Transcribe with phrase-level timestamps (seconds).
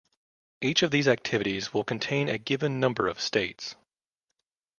[0.61, 3.75] Each of these activities will contain a given number of 'states'.